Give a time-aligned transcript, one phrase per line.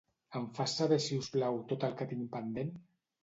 [0.37, 2.73] Em fas saber si us plau tot el que tinc pendent?